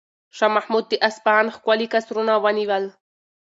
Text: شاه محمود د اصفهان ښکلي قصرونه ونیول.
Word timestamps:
شاه 0.37 0.51
محمود 0.55 0.85
د 0.89 0.93
اصفهان 1.07 1.45
ښکلي 1.55 1.87
قصرونه 1.93 2.33
ونیول. 2.43 2.85